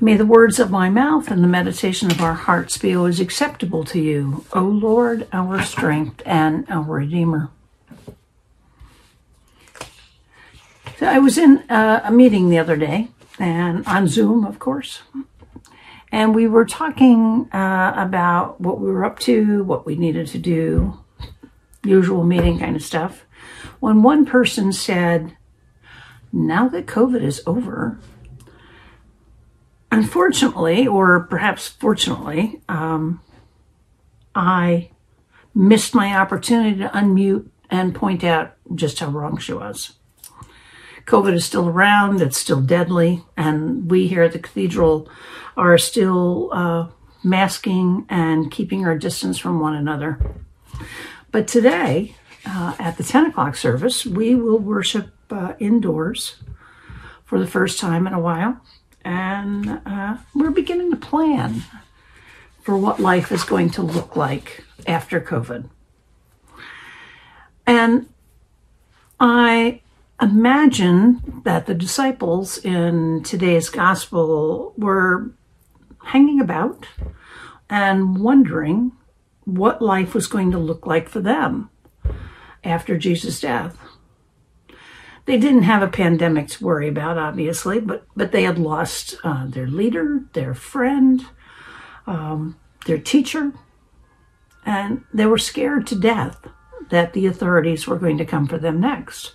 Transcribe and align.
May 0.00 0.16
the 0.16 0.24
words 0.24 0.60
of 0.60 0.70
my 0.70 0.90
mouth 0.90 1.28
and 1.28 1.42
the 1.42 1.48
meditation 1.48 2.08
of 2.12 2.20
our 2.20 2.34
hearts 2.34 2.78
be 2.78 2.94
always 2.94 3.18
acceptable 3.18 3.82
to 3.86 3.98
you, 3.98 4.44
O 4.52 4.60
Lord, 4.62 5.26
our 5.32 5.60
strength 5.60 6.22
and 6.24 6.64
our 6.68 6.84
Redeemer. 6.84 7.50
So 10.98 11.06
I 11.06 11.18
was 11.18 11.36
in 11.36 11.68
uh, 11.68 12.02
a 12.04 12.12
meeting 12.12 12.48
the 12.48 12.58
other 12.58 12.76
day, 12.76 13.08
and 13.40 13.84
on 13.88 14.06
Zoom, 14.06 14.44
of 14.44 14.60
course, 14.60 15.02
and 16.12 16.32
we 16.32 16.46
were 16.46 16.64
talking 16.64 17.48
uh, 17.52 17.92
about 17.96 18.60
what 18.60 18.78
we 18.78 18.92
were 18.92 19.04
up 19.04 19.18
to, 19.20 19.64
what 19.64 19.84
we 19.84 19.96
needed 19.96 20.28
to 20.28 20.38
do, 20.38 21.00
usual 21.82 22.22
meeting 22.22 22.60
kind 22.60 22.76
of 22.76 22.82
stuff. 22.84 23.24
When 23.80 24.04
one 24.04 24.24
person 24.24 24.72
said, 24.72 25.36
Now 26.32 26.68
that 26.68 26.86
COVID 26.86 27.22
is 27.22 27.42
over, 27.48 27.98
unfortunately, 29.90 30.86
or 30.86 31.20
perhaps 31.20 31.68
fortunately, 31.68 32.60
um, 32.68 33.20
I 34.34 34.90
missed 35.54 35.94
my 35.94 36.16
opportunity 36.16 36.78
to 36.78 36.88
unmute 36.88 37.48
and 37.70 37.94
point 37.94 38.24
out 38.24 38.54
just 38.74 38.98
how 39.00 39.08
wrong 39.08 39.38
she 39.38 39.52
was. 39.52 39.94
COVID 41.06 41.32
is 41.32 41.44
still 41.44 41.68
around, 41.68 42.20
it's 42.20 42.38
still 42.38 42.60
deadly, 42.60 43.24
and 43.36 43.90
we 43.90 44.08
here 44.08 44.22
at 44.22 44.32
the 44.32 44.38
cathedral 44.38 45.08
are 45.56 45.78
still 45.78 46.50
uh, 46.52 46.88
masking 47.24 48.06
and 48.10 48.50
keeping 48.50 48.86
our 48.86 48.96
distance 48.96 49.38
from 49.38 49.58
one 49.58 49.74
another. 49.74 50.20
But 51.32 51.48
today, 51.48 52.14
uh, 52.46 52.74
at 52.78 52.98
the 52.98 53.02
10 53.02 53.26
o'clock 53.26 53.56
service, 53.56 54.04
we 54.04 54.34
will 54.34 54.58
worship 54.58 55.10
uh, 55.30 55.54
indoors 55.58 56.36
for 57.24 57.38
the 57.38 57.46
first 57.46 57.78
time 57.78 58.06
in 58.06 58.12
a 58.12 58.20
while 58.20 58.60
and 59.08 59.80
uh, 59.86 60.18
we're 60.34 60.50
beginning 60.50 60.90
to 60.90 60.96
plan 60.96 61.62
for 62.60 62.76
what 62.76 63.00
life 63.00 63.32
is 63.32 63.42
going 63.42 63.70
to 63.70 63.80
look 63.80 64.16
like 64.16 64.64
after 64.86 65.18
COVID. 65.18 65.70
And 67.66 68.06
I 69.18 69.80
imagine 70.20 71.40
that 71.44 71.64
the 71.64 71.72
disciples 71.72 72.58
in 72.58 73.22
today's 73.22 73.70
gospel 73.70 74.74
were 74.76 75.30
hanging 76.04 76.38
about 76.38 76.86
and 77.70 78.18
wondering 78.18 78.92
what 79.46 79.80
life 79.80 80.12
was 80.12 80.26
going 80.26 80.50
to 80.50 80.58
look 80.58 80.86
like 80.86 81.08
for 81.08 81.20
them 81.20 81.70
after 82.62 82.98
Jesus' 82.98 83.40
death. 83.40 83.74
They 85.28 85.36
didn't 85.36 85.64
have 85.64 85.82
a 85.82 85.88
pandemic 85.88 86.48
to 86.48 86.64
worry 86.64 86.88
about, 86.88 87.18
obviously, 87.18 87.80
but, 87.80 88.06
but 88.16 88.32
they 88.32 88.44
had 88.44 88.58
lost 88.58 89.14
uh, 89.22 89.44
their 89.46 89.66
leader, 89.66 90.22
their 90.32 90.54
friend, 90.54 91.26
um, 92.06 92.58
their 92.86 92.96
teacher, 92.96 93.52
and 94.64 95.04
they 95.12 95.26
were 95.26 95.36
scared 95.36 95.86
to 95.88 96.00
death 96.00 96.46
that 96.88 97.12
the 97.12 97.26
authorities 97.26 97.86
were 97.86 97.98
going 97.98 98.16
to 98.16 98.24
come 98.24 98.46
for 98.46 98.56
them 98.56 98.80
next. 98.80 99.34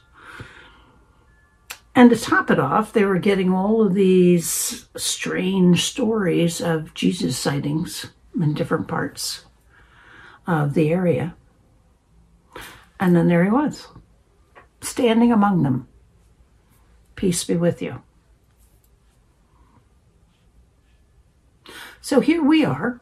And 1.93 2.09
to 2.09 2.17
top 2.17 2.49
it 2.49 2.57
off, 2.57 2.91
they 2.91 3.05
were 3.05 3.19
getting 3.19 3.53
all 3.53 3.85
of 3.85 3.93
these 3.93 4.87
strange 4.97 5.83
stories 5.83 6.59
of 6.59 6.95
Jesus 6.95 7.37
sightings 7.37 8.07
in 8.35 8.55
different 8.55 8.87
parts 8.87 9.45
of 10.47 10.73
the 10.73 10.91
area. 10.91 11.35
And 12.99 13.15
then 13.15 13.27
there 13.27 13.43
he 13.43 13.51
was 13.51 13.89
standing 14.83 15.31
among 15.31 15.63
them. 15.63 15.87
Peace 17.15 17.43
be 17.43 17.55
with 17.55 17.81
you. 17.81 18.01
So 22.01 22.19
here 22.19 22.43
we 22.43 22.65
are 22.65 22.99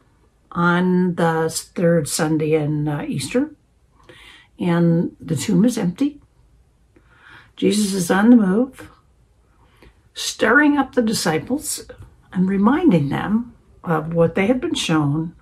on 0.52 1.16
the 1.16 1.50
third 1.50 2.08
Sunday 2.08 2.54
in 2.54 2.86
uh, 2.86 3.04
Easter, 3.06 3.50
and 4.58 5.16
the 5.20 5.34
tomb 5.34 5.64
is 5.64 5.76
empty. 5.76 6.20
Jesus 7.56 7.94
is 7.94 8.10
on 8.10 8.30
the 8.30 8.36
move, 8.36 8.90
stirring 10.14 10.78
up 10.78 10.94
the 10.94 11.02
disciples 11.02 11.84
and 12.32 12.48
reminding 12.48 13.08
them 13.08 13.54
of 13.82 14.14
what 14.14 14.34
they 14.34 14.46
have 14.46 14.60
been 14.60 14.74
shown 14.74 15.34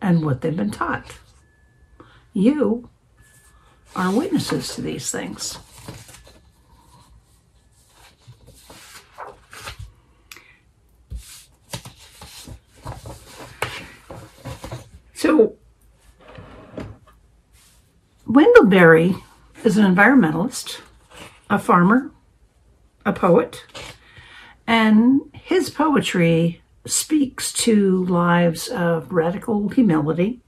and 0.00 0.24
what 0.24 0.40
they've 0.40 0.56
been 0.56 0.70
taught. 0.70 1.18
You 2.32 2.88
are 3.94 4.10
witnesses 4.10 4.74
to 4.74 4.80
these 4.80 5.10
things. 5.10 5.58
So, 15.14 15.54
Wendell 18.26 18.61
Berry 18.72 19.14
is 19.64 19.76
an 19.76 19.84
environmentalist, 19.84 20.80
a 21.50 21.58
farmer, 21.58 22.10
a 23.04 23.12
poet, 23.12 23.66
and 24.66 25.20
his 25.34 25.68
poetry 25.68 26.62
speaks 26.86 27.52
to 27.52 28.02
lives 28.06 28.68
of 28.68 29.12
radical 29.12 29.68
humility, 29.68 30.40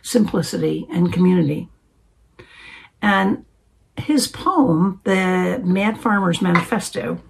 simplicity, 0.00 0.86
and 0.90 1.12
community. 1.12 1.68
And 3.02 3.44
his 3.98 4.28
poem, 4.28 5.02
The 5.04 5.60
Mad 5.62 6.00
Farmer's 6.00 6.40
Manifesto, 6.40 7.20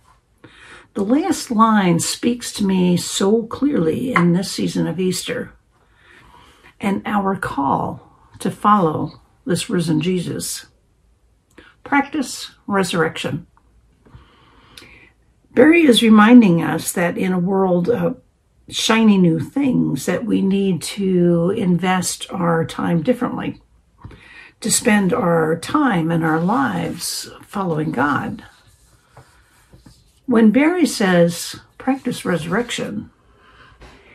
the 0.95 1.05
last 1.05 1.51
line 1.51 1.99
speaks 1.99 2.53
to 2.53 2.65
me 2.65 2.97
so 2.97 3.43
clearly 3.43 4.15
in 4.15 4.35
this 4.35 4.53
season 4.53 4.87
of 4.87 5.01
Easter 5.01 5.53
and 6.81 7.03
our 7.07 7.35
call 7.35 8.31
to 8.39 8.53
follow 8.53 9.19
this 9.45 9.69
risen 9.69 10.01
Jesus. 10.01 10.67
Practice 11.85 12.53
resurrection. 12.67 13.47
Berry 15.53 15.83
is 15.83 16.03
reminding 16.03 16.63
us 16.63 16.93
that 16.93 17.19
in 17.19 17.33
a 17.33 17.39
world 17.39 17.89
of 17.91 18.21
shiny 18.69 19.19
new 19.19 19.39
things 19.39 20.07
that 20.07 20.25
we 20.25 20.41
need 20.41 20.81
to 20.81 21.53
invest 21.57 22.27
our 22.33 22.65
time 22.65 23.03
differently, 23.03 23.61
to 24.61 24.71
spend 24.71 25.13
our 25.13 25.59
time 25.59 26.11
and 26.11 26.25
our 26.25 26.41
lives 26.41 27.29
following 27.43 27.93
God. 27.93 28.45
When 30.25 30.53
Berry 30.53 30.87
says 30.87 31.61
practice 31.77 32.25
resurrection, 32.25 33.11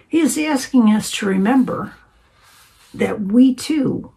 he 0.08 0.20
is 0.20 0.38
asking 0.38 0.90
us 0.90 1.12
to 1.12 1.28
remember 1.28 1.94
that 2.94 3.22
we 3.22 3.54
too, 3.54 4.14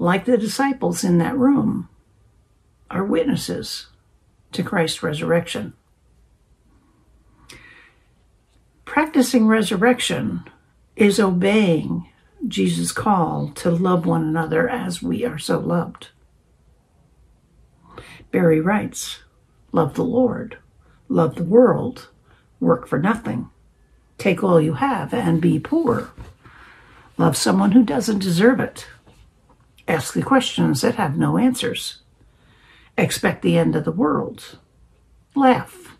like 0.00 0.24
the 0.24 0.38
disciples 0.38 1.04
in 1.04 1.18
that 1.18 1.36
room, 1.36 1.86
are 2.90 3.04
witnesses 3.04 3.88
to 4.50 4.62
Christ's 4.62 5.02
resurrection. 5.02 5.74
Practicing 8.86 9.46
resurrection 9.46 10.44
is 10.96 11.20
obeying 11.20 12.08
Jesus' 12.48 12.92
call 12.92 13.50
to 13.56 13.70
love 13.70 14.06
one 14.06 14.22
another 14.22 14.70
as 14.70 15.02
we 15.02 15.26
are 15.26 15.38
so 15.38 15.58
loved. 15.58 16.08
Berry 18.30 18.60
writes, 18.60 19.20
Love 19.70 19.94
the 19.94 20.02
Lord, 20.02 20.56
love 21.10 21.34
the 21.34 21.44
world, 21.44 22.08
work 22.58 22.88
for 22.88 22.98
nothing, 22.98 23.50
take 24.16 24.42
all 24.42 24.62
you 24.62 24.72
have 24.72 25.12
and 25.12 25.42
be 25.42 25.60
poor. 25.60 26.10
Love 27.18 27.36
someone 27.36 27.72
who 27.72 27.84
doesn't 27.84 28.20
deserve 28.20 28.60
it. 28.60 28.86
Ask 29.90 30.14
the 30.14 30.22
questions 30.22 30.82
that 30.82 30.94
have 30.94 31.18
no 31.18 31.36
answers. 31.36 32.02
Expect 32.96 33.42
the 33.42 33.58
end 33.58 33.74
of 33.74 33.84
the 33.84 33.90
world. 33.90 34.56
Laugh. 35.34 35.96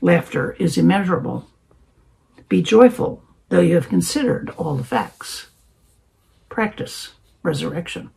Laughter 0.00 0.56
is 0.58 0.76
immeasurable. 0.76 1.46
Be 2.48 2.60
joyful, 2.60 3.22
though 3.50 3.60
you 3.60 3.76
have 3.76 3.88
considered 3.88 4.50
all 4.56 4.74
the 4.74 4.82
facts. 4.82 5.46
Practice 6.48 7.12
resurrection. 7.44 8.10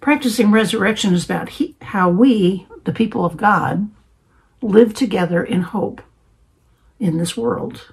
Practicing 0.00 0.50
resurrection 0.50 1.12
is 1.12 1.26
about 1.26 1.50
he, 1.50 1.76
how 1.82 2.08
we, 2.08 2.66
the 2.84 2.92
people 2.94 3.26
of 3.26 3.36
God, 3.36 3.90
live 4.62 4.94
together 4.94 5.44
in 5.44 5.60
hope 5.60 6.00
in 6.98 7.18
this 7.18 7.36
world 7.36 7.92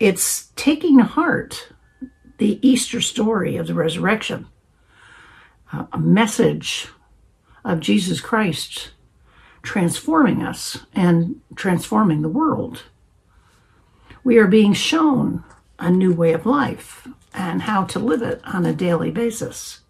it's 0.00 0.48
taking 0.56 0.98
heart 0.98 1.68
the 2.38 2.58
Easter 2.66 3.00
story 3.00 3.56
of 3.56 3.66
the 3.66 3.74
resurrection, 3.74 4.46
uh, 5.72 5.86
a 5.92 5.98
message 5.98 6.88
of 7.64 7.80
Jesus 7.80 8.20
Christ 8.20 8.90
transforming 9.62 10.42
us 10.42 10.78
and 10.94 11.40
transforming 11.56 12.22
the 12.22 12.28
world. 12.28 12.82
We 14.22 14.38
are 14.38 14.46
being 14.46 14.74
shown 14.74 15.44
a 15.78 15.90
new 15.90 16.12
way 16.12 16.32
of 16.32 16.46
life 16.46 17.08
and 17.32 17.62
how 17.62 17.84
to 17.84 17.98
live 17.98 18.22
it 18.22 18.40
on 18.44 18.64
a 18.64 18.72
daily 18.72 19.10
basis. 19.10 19.80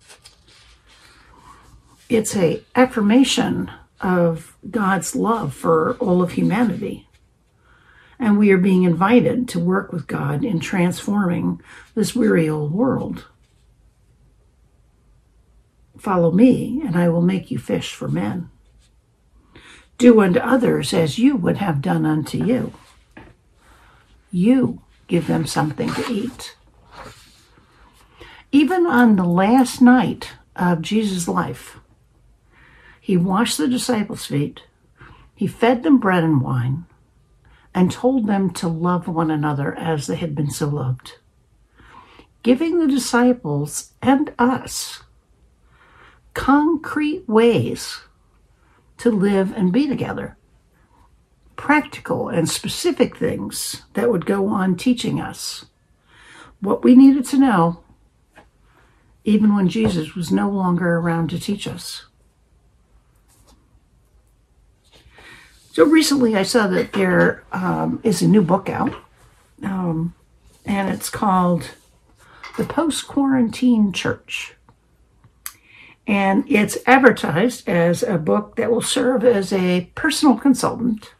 It's 2.08 2.36
a 2.36 2.62
affirmation 2.74 3.70
of 4.00 4.56
God's 4.70 5.16
love 5.16 5.54
for 5.54 5.94
all 5.94 6.22
of 6.22 6.32
humanity. 6.32 7.03
And 8.18 8.38
we 8.38 8.50
are 8.52 8.58
being 8.58 8.84
invited 8.84 9.48
to 9.48 9.60
work 9.60 9.92
with 9.92 10.06
God 10.06 10.44
in 10.44 10.60
transforming 10.60 11.60
this 11.94 12.14
weary 12.14 12.48
old 12.48 12.72
world. 12.72 13.26
Follow 15.98 16.30
me, 16.30 16.82
and 16.84 16.96
I 16.96 17.08
will 17.08 17.22
make 17.22 17.50
you 17.50 17.58
fish 17.58 17.94
for 17.94 18.08
men. 18.08 18.50
Do 19.96 20.20
unto 20.20 20.40
others 20.40 20.92
as 20.92 21.18
you 21.18 21.36
would 21.36 21.58
have 21.58 21.80
done 21.80 22.04
unto 22.04 22.44
you. 22.44 22.72
You 24.30 24.82
give 25.06 25.26
them 25.26 25.46
something 25.46 25.92
to 25.94 26.12
eat. 26.12 26.56
Even 28.50 28.86
on 28.86 29.16
the 29.16 29.24
last 29.24 29.80
night 29.80 30.32
of 30.56 30.82
Jesus' 30.82 31.28
life, 31.28 31.78
he 33.00 33.16
washed 33.16 33.58
the 33.58 33.68
disciples' 33.68 34.26
feet, 34.26 34.62
he 35.34 35.46
fed 35.46 35.82
them 35.82 35.98
bread 35.98 36.24
and 36.24 36.40
wine, 36.40 36.86
and 37.74 37.90
told 37.90 38.26
them 38.26 38.50
to 38.50 38.68
love 38.68 39.08
one 39.08 39.30
another 39.30 39.74
as 39.74 40.06
they 40.06 40.16
had 40.16 40.34
been 40.34 40.50
so 40.50 40.68
loved, 40.68 41.18
giving 42.42 42.78
the 42.78 42.86
disciples 42.86 43.92
and 44.00 44.32
us 44.38 45.02
concrete 46.34 47.28
ways 47.28 48.02
to 48.98 49.10
live 49.10 49.52
and 49.56 49.72
be 49.72 49.88
together. 49.88 50.36
Practical 51.56 52.28
and 52.28 52.48
specific 52.48 53.16
things 53.16 53.82
that 53.94 54.10
would 54.10 54.26
go 54.26 54.48
on 54.48 54.76
teaching 54.76 55.20
us 55.20 55.66
what 56.60 56.82
we 56.82 56.94
needed 56.94 57.24
to 57.26 57.38
know, 57.38 57.80
even 59.24 59.54
when 59.54 59.68
Jesus 59.68 60.14
was 60.14 60.32
no 60.32 60.50
longer 60.50 60.96
around 60.96 61.30
to 61.30 61.38
teach 61.38 61.66
us. 61.66 62.06
So 65.74 65.84
recently, 65.84 66.36
I 66.36 66.44
saw 66.44 66.68
that 66.68 66.92
there 66.92 67.42
um, 67.50 67.98
is 68.04 68.22
a 68.22 68.28
new 68.28 68.42
book 68.42 68.68
out, 68.68 68.94
um, 69.64 70.14
and 70.64 70.88
it's 70.88 71.10
called 71.10 71.72
The 72.56 72.62
Post 72.62 73.08
Quarantine 73.08 73.92
Church. 73.92 74.54
And 76.06 76.44
it's 76.48 76.78
advertised 76.86 77.68
as 77.68 78.04
a 78.04 78.18
book 78.18 78.54
that 78.54 78.70
will 78.70 78.82
serve 78.82 79.24
as 79.24 79.52
a 79.52 79.90
personal 79.96 80.36
consultant 80.36 81.12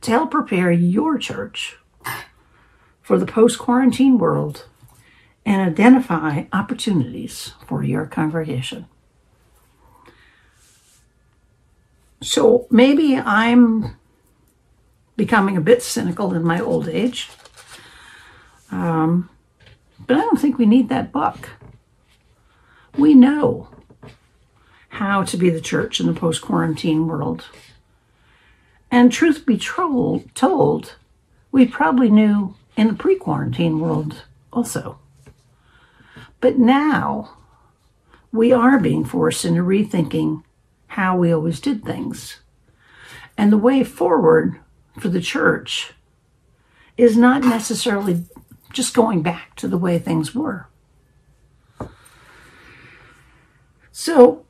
to 0.00 0.10
help 0.10 0.30
prepare 0.30 0.72
your 0.72 1.18
church 1.18 1.76
for 3.02 3.18
the 3.18 3.26
post 3.26 3.58
quarantine 3.58 4.16
world 4.16 4.64
and 5.44 5.60
identify 5.60 6.44
opportunities 6.50 7.52
for 7.66 7.82
your 7.82 8.06
congregation. 8.06 8.86
So 12.22 12.66
maybe 12.70 13.16
I'm 13.16 13.96
becoming 15.16 15.56
a 15.56 15.60
bit 15.60 15.82
cynical 15.82 16.32
in 16.34 16.44
my 16.44 16.60
old 16.60 16.88
age. 16.88 17.28
Um, 18.70 19.28
but 20.06 20.16
I 20.16 20.20
don't 20.20 20.40
think 20.40 20.56
we 20.56 20.66
need 20.66 20.88
that 20.88 21.12
book. 21.12 21.50
We 22.96 23.14
know 23.14 23.68
how 24.88 25.24
to 25.24 25.36
be 25.36 25.50
the 25.50 25.60
church 25.60 26.00
in 26.00 26.06
the 26.06 26.12
post 26.12 26.42
quarantine 26.42 27.06
world. 27.06 27.46
And 28.90 29.10
truth 29.10 29.44
be 29.44 29.58
told, 29.58 30.96
we 31.50 31.66
probably 31.66 32.10
knew 32.10 32.54
in 32.76 32.88
the 32.88 32.94
pre 32.94 33.16
quarantine 33.16 33.80
world 33.80 34.24
also. 34.52 34.98
But 36.40 36.58
now 36.58 37.36
we 38.32 38.52
are 38.52 38.78
being 38.78 39.04
forced 39.04 39.44
into 39.44 39.62
rethinking 39.62 40.42
how 40.92 41.16
we 41.16 41.32
always 41.32 41.58
did 41.58 41.82
things. 41.82 42.40
And 43.38 43.50
the 43.50 43.56
way 43.56 43.82
forward 43.82 44.60
for 45.00 45.08
the 45.08 45.22
church 45.22 45.94
is 46.98 47.16
not 47.16 47.42
necessarily 47.42 48.26
just 48.74 48.92
going 48.92 49.22
back 49.22 49.56
to 49.56 49.68
the 49.68 49.78
way 49.78 49.98
things 49.98 50.34
were. 50.34 50.66
So, 53.90 54.44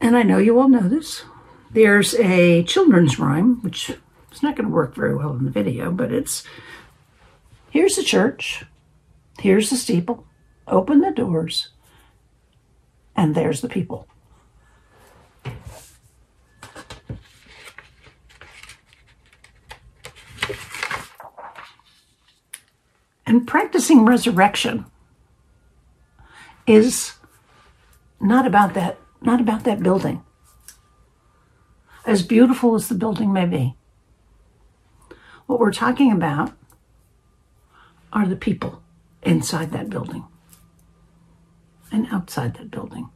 and 0.00 0.16
I 0.16 0.22
know 0.22 0.38
you 0.38 0.58
all 0.58 0.70
know 0.70 0.88
this, 0.88 1.24
there's 1.70 2.14
a 2.14 2.62
children's 2.62 3.18
rhyme, 3.18 3.60
which 3.60 3.90
is 4.32 4.42
not 4.42 4.56
going 4.56 4.68
to 4.68 4.74
work 4.74 4.94
very 4.94 5.14
well 5.14 5.32
in 5.32 5.44
the 5.44 5.50
video, 5.50 5.90
but 5.90 6.10
it's 6.10 6.44
here's 7.68 7.96
the 7.96 8.02
church, 8.02 8.64
here's 9.38 9.68
the 9.68 9.76
steeple, 9.76 10.26
open 10.66 11.02
the 11.02 11.10
doors, 11.10 11.68
and 13.14 13.34
there's 13.34 13.60
the 13.60 13.68
people. 13.68 14.08
And 23.26 23.46
practicing 23.46 24.04
resurrection 24.04 24.86
is 26.66 27.14
not 28.20 28.46
about 28.46 28.74
that 28.74 28.98
not 29.20 29.40
about 29.40 29.64
that 29.64 29.82
building. 29.82 30.22
As 32.04 32.22
beautiful 32.22 32.74
as 32.74 32.88
the 32.88 32.94
building 32.94 33.32
may 33.32 33.46
be. 33.46 33.74
What 35.46 35.58
we're 35.58 35.72
talking 35.72 36.12
about 36.12 36.52
are 38.12 38.26
the 38.26 38.36
people 38.36 38.82
inside 39.22 39.72
that 39.72 39.90
building 39.90 40.24
and 41.90 42.06
outside 42.12 42.54
that 42.54 42.70
building. 42.70 43.08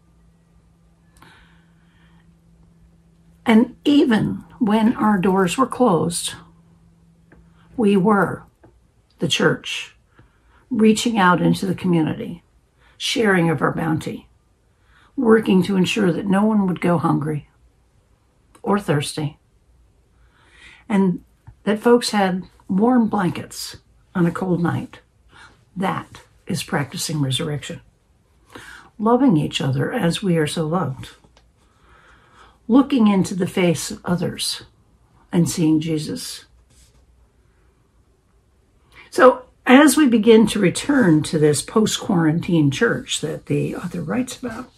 And 3.46 3.76
even 3.84 4.44
when 4.58 4.94
our 4.96 5.18
doors 5.18 5.56
were 5.56 5.66
closed, 5.66 6.34
we 7.76 7.96
were 7.96 8.44
the 9.18 9.28
church 9.28 9.96
reaching 10.70 11.18
out 11.18 11.42
into 11.42 11.66
the 11.66 11.74
community, 11.74 12.42
sharing 12.96 13.50
of 13.50 13.60
our 13.60 13.74
bounty, 13.74 14.28
working 15.16 15.62
to 15.64 15.76
ensure 15.76 16.12
that 16.12 16.26
no 16.26 16.44
one 16.44 16.66
would 16.66 16.80
go 16.80 16.96
hungry 16.96 17.48
or 18.62 18.78
thirsty, 18.78 19.38
and 20.88 21.24
that 21.64 21.80
folks 21.80 22.10
had 22.10 22.44
warm 22.68 23.08
blankets 23.08 23.76
on 24.14 24.26
a 24.26 24.30
cold 24.30 24.62
night. 24.62 25.00
That 25.76 26.22
is 26.46 26.62
practicing 26.62 27.20
resurrection. 27.20 27.80
Loving 28.98 29.36
each 29.36 29.60
other 29.60 29.92
as 29.92 30.22
we 30.22 30.36
are 30.36 30.46
so 30.46 30.66
loved. 30.66 31.10
Looking 32.68 33.08
into 33.08 33.34
the 33.34 33.46
face 33.46 33.90
of 33.90 34.04
others 34.04 34.64
and 35.32 35.48
seeing 35.48 35.80
Jesus. 35.80 36.44
So, 39.10 39.44
as 39.66 39.96
we 39.96 40.08
begin 40.08 40.46
to 40.48 40.58
return 40.58 41.22
to 41.24 41.38
this 41.38 41.62
post 41.62 42.00
quarantine 42.00 42.70
church 42.70 43.20
that 43.20 43.46
the 43.46 43.76
author 43.76 44.02
writes 44.02 44.38
about, 44.38 44.70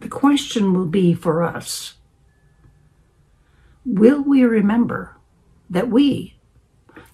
the 0.00 0.08
question 0.08 0.72
will 0.72 0.86
be 0.86 1.14
for 1.14 1.42
us 1.42 1.94
Will 3.84 4.22
we 4.22 4.44
remember 4.44 5.16
that 5.70 5.88
we, 5.88 6.36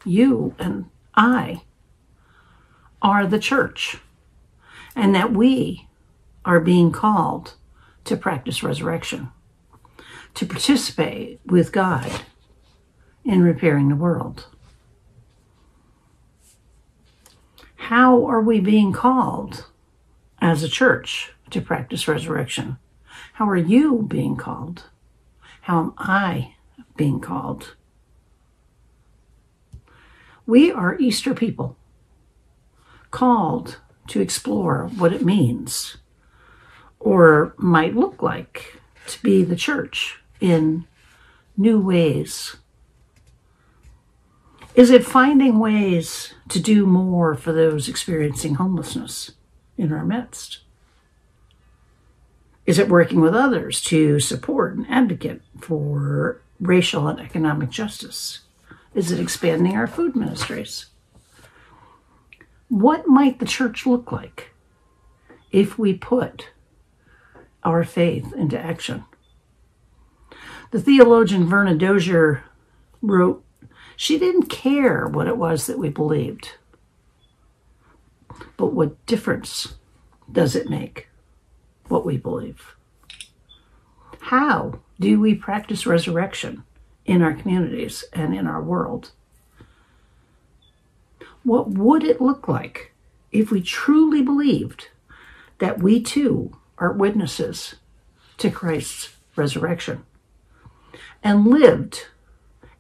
you 0.05 0.55
and 0.59 0.87
I, 1.15 1.63
are 3.01 3.27
the 3.27 3.39
church 3.39 3.99
and 4.97 5.15
that 5.15 5.33
we 5.33 5.89
are 6.45 6.59
being 6.59 6.91
called 6.91 7.55
to 8.05 8.17
practice 8.17 8.63
resurrection, 8.63 9.31
to 10.35 10.45
participate 10.45 11.41
with 11.47 11.71
God 11.71 12.11
in 13.25 13.43
repairing 13.43 13.89
the 13.89 13.97
world? 13.97 14.47
How 17.87 18.27
are 18.27 18.41
we 18.41 18.59
being 18.59 18.93
called 18.93 19.67
as 20.41 20.65
a 20.65 20.69
church 20.69 21.33
to 21.51 21.61
practice 21.61 22.09
resurrection? 22.09 22.79
How 23.35 23.49
are 23.49 23.57
you 23.57 24.03
being 24.03 24.35
called? 24.35 24.87
How 25.61 25.79
am 25.79 25.95
I 25.97 26.57
being 26.97 27.21
called? 27.21 27.77
We 30.47 30.73
are 30.73 30.99
Easter 30.99 31.33
people, 31.33 31.77
called 33.13 33.79
to 34.09 34.21
explore 34.21 34.91
what 34.97 35.13
it 35.13 35.25
means 35.25 35.97
or 36.99 37.55
might 37.57 37.95
look 37.95 38.21
like 38.21 38.81
to 39.07 39.23
be 39.23 39.45
the 39.45 39.55
church 39.55 40.19
in 40.41 40.89
new 41.57 41.79
ways 41.79 42.57
is 44.77 44.91
it 44.91 45.05
finding 45.05 45.59
ways 45.59 46.35
to 46.51 46.61
do 46.61 46.87
more 46.87 47.35
for 47.35 47.53
those 47.53 47.89
experiencing 47.89 48.57
homelessness 48.57 49.33
in 49.79 49.93
our 49.93 50.05
midst? 50.05 50.61
Is 52.67 52.79
it 52.79 52.89
working 52.89 53.21
with 53.21 53.35
others 53.35 53.81
to 53.85 54.21
support 54.21 54.77
and 54.77 54.87
advocate 54.91 55.43
for 55.61 56.43
racial 56.61 57.09
and 57.09 57.19
economic 57.21 57.71
justice? 57.71 58.41
Is 58.95 59.11
it 59.11 59.21
expanding 59.21 59.77
our 59.77 59.87
food 59.89 60.15
ministries? 60.17 60.87
What 62.69 63.09
might 63.09 63.39
the 63.41 63.47
church 63.47 63.87
look 63.87 64.13
like 64.13 64.53
if 65.53 65.79
we 65.79 65.95
put 65.95 66.51
our 67.65 67.85
faith 67.85 68.33
into 68.35 68.59
action 68.59 69.05
The 70.73 70.81
theologian 70.83 71.47
Verna 71.47 71.75
Dozier 71.77 72.45
wrote, 73.03 73.45
She 73.97 74.19
didn't 74.19 74.51
care 74.51 75.07
what 75.07 75.27
it 75.27 75.39
was 75.39 75.67
that 75.67 75.79
we 75.79 75.89
believed, 75.89 76.53
but 78.57 78.75
what 78.75 79.05
difference 79.07 79.75
does 80.31 80.55
it 80.55 80.69
make 80.69 81.09
what 81.89 82.05
we 82.05 82.19
believe? 82.19 82.77
How 84.21 84.81
do 85.01 85.19
we 85.19 85.35
practice 85.35 85.87
resurrection 85.87 86.65
in 87.07 87.23
our 87.23 87.33
communities 87.33 88.05
and 88.13 88.35
in 88.35 88.47
our 88.47 88.63
world? 88.63 89.13
What 91.43 91.71
would 91.71 92.05
it 92.05 92.21
look 92.21 92.49
like 92.49 92.93
if 93.33 93.51
we 93.51 93.63
truly 93.63 94.21
believed 94.21 94.89
that 95.59 95.81
we 95.81 96.03
too 96.03 96.57
are 96.77 96.93
witnesses 96.93 97.77
to 98.39 98.51
Christ's 98.51 99.15
resurrection 99.37 100.05
and 101.23 101.47
lived 101.47 102.07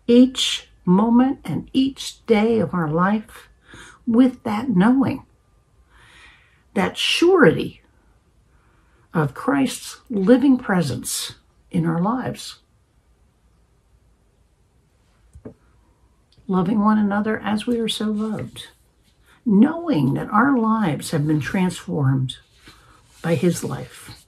each 0.06 0.68
moment 0.86 1.40
and 1.44 1.68
each 1.72 2.24
day 2.26 2.58
of 2.60 2.72
our 2.72 2.88
life 2.88 3.48
with 4.06 4.42
that 4.44 4.70
knowing, 4.70 5.24
that 6.74 6.96
surety 6.96 7.82
of 9.12 9.34
Christ's 9.34 10.00
living 10.08 10.56
presence 10.58 11.34
in 11.70 11.86
our 11.86 12.00
lives. 12.00 12.60
Loving 16.46 16.84
one 16.84 16.98
another 16.98 17.40
as 17.40 17.66
we 17.66 17.80
are 17.80 17.88
so 17.88 18.06
loved. 18.06 18.68
Knowing 19.44 20.14
that 20.14 20.30
our 20.30 20.56
lives 20.56 21.10
have 21.10 21.26
been 21.26 21.40
transformed 21.40 22.36
by 23.22 23.34
his 23.34 23.64
life. 23.64 24.26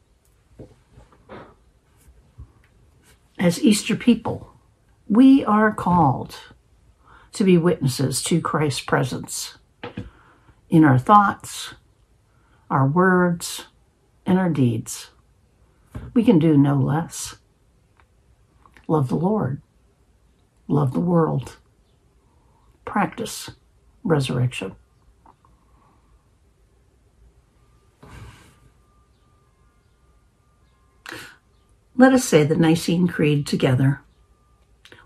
As 3.38 3.62
Easter 3.62 3.94
people, 3.94 4.57
we 5.08 5.42
are 5.44 5.72
called 5.72 6.36
to 7.32 7.44
be 7.44 7.56
witnesses 7.56 8.22
to 8.24 8.40
Christ's 8.40 8.80
presence 8.80 9.56
in 10.68 10.84
our 10.84 10.98
thoughts, 10.98 11.74
our 12.70 12.86
words, 12.86 13.66
and 14.26 14.38
our 14.38 14.50
deeds. 14.50 15.10
We 16.12 16.22
can 16.24 16.38
do 16.38 16.56
no 16.56 16.74
less. 16.74 17.36
Love 18.86 19.08
the 19.08 19.16
Lord, 19.16 19.62
love 20.66 20.92
the 20.92 21.00
world, 21.00 21.56
practice 22.84 23.50
resurrection. 24.02 24.74
Let 31.96 32.12
us 32.12 32.24
say 32.24 32.44
the 32.44 32.54
Nicene 32.54 33.08
Creed 33.08 33.46
together. 33.46 34.00